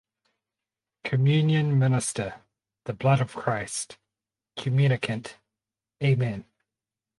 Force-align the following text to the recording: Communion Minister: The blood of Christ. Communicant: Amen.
Communion 1.03 1.77
Minister: 1.77 2.41
The 2.85 2.93
blood 2.93 3.21
of 3.21 3.35
Christ. 3.35 3.99
Communicant: 4.57 5.37
Amen. 6.03 6.45